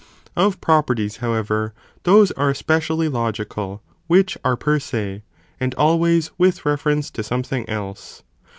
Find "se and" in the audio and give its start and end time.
4.79-5.75